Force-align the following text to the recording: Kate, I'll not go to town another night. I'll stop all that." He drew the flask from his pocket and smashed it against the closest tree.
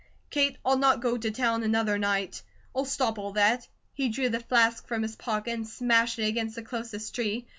Kate, 0.31 0.57
I'll 0.65 0.79
not 0.79 0.99
go 0.99 1.15
to 1.15 1.29
town 1.29 1.61
another 1.61 1.99
night. 1.99 2.41
I'll 2.75 2.85
stop 2.85 3.19
all 3.19 3.33
that." 3.33 3.67
He 3.93 4.09
drew 4.09 4.29
the 4.29 4.39
flask 4.39 4.87
from 4.87 5.03
his 5.03 5.15
pocket 5.15 5.53
and 5.53 5.67
smashed 5.67 6.17
it 6.17 6.23
against 6.27 6.55
the 6.55 6.63
closest 6.63 7.13
tree. 7.13 7.45